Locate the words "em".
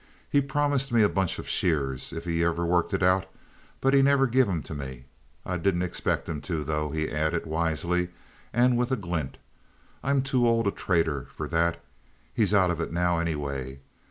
4.49-4.63